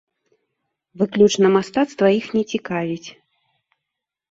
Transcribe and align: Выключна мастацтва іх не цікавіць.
Выключна 1.01 1.47
мастацтва 1.57 2.07
іх 2.19 2.25
не 2.39 2.43
цікавіць. 2.55 3.09